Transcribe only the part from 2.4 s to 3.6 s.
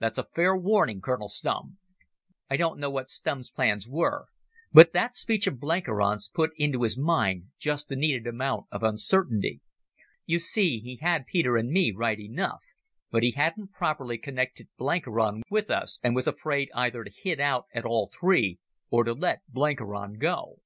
I don't know what Stumm's